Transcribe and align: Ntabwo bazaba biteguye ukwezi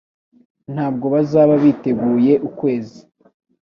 Ntabwo 0.73 1.05
bazaba 1.13 1.53
biteguye 1.63 2.33
ukwezi 2.47 3.01